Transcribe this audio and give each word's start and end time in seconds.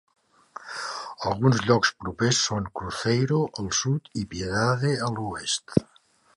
Alguns 1.31 1.59
llocs 1.67 1.91
propers 2.05 2.41
són 2.47 2.71
Cruzeiro 2.81 3.39
al 3.65 3.71
sud 3.83 4.13
i 4.23 4.27
Piedade 4.35 4.99
a 5.11 5.15
l'oest. 5.19 5.81